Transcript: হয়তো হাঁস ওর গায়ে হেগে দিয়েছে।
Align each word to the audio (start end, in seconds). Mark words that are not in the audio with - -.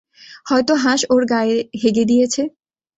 হয়তো 0.45 0.73
হাঁস 0.75 1.01
ওর 1.09 1.23
গায়ে 1.25 1.57
হেগে 1.81 2.03
দিয়েছে। 2.05 2.41